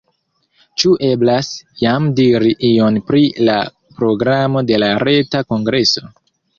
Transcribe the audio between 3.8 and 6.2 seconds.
programo de la reta kongreso?